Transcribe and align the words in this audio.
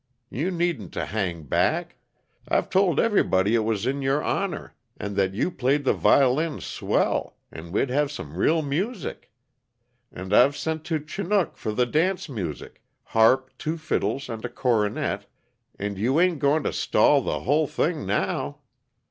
You 0.31 0.49
needn't 0.49 0.93
to 0.93 1.05
hang 1.05 1.43
back 1.43 1.97
I've 2.47 2.71
told 2.71 2.99
everybody 2.99 3.53
it 3.53 3.59
was 3.63 3.85
in 3.85 4.01
your 4.01 4.23
honor, 4.23 4.73
and 4.97 5.15
that 5.15 5.35
you 5.35 5.51
played 5.51 5.83
the 5.83 5.93
vi'lin 5.93 6.59
swell, 6.59 7.37
and 7.51 7.71
we'd 7.71 7.91
have 7.91 8.11
some 8.11 8.35
real 8.35 8.63
music. 8.63 9.31
And 10.11 10.33
I've 10.33 10.57
sent 10.57 10.85
to 10.85 10.97
Chinook 10.99 11.55
for 11.55 11.71
the 11.71 11.85
dance 11.85 12.27
music 12.27 12.81
harp, 13.03 13.51
two 13.59 13.77
fiddles, 13.77 14.27
and 14.27 14.43
a 14.43 14.49
coronet 14.49 15.27
and 15.77 15.99
you 15.99 16.19
ain't 16.19 16.39
going 16.39 16.63
to 16.63 16.73
stall 16.73 17.21
the 17.21 17.41
hull 17.41 17.67
thing 17.67 18.03
now. 18.07 18.61